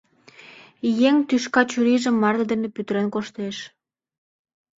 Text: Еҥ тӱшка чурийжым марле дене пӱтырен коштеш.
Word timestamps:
Еҥ 1.07 1.15
тӱшка 1.27 1.61
чурийжым 1.69 2.15
марле 2.21 2.45
дене 2.51 2.67
пӱтырен 2.75 3.07
коштеш. 3.13 3.57